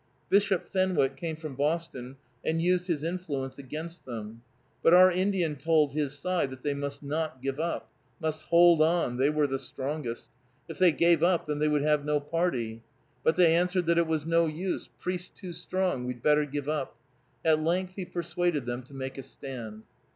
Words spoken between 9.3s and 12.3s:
the strongest. If they gave up, then they would have no